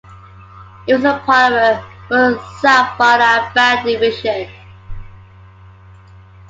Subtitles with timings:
[0.87, 4.49] It was part of Muzaffarabad Division.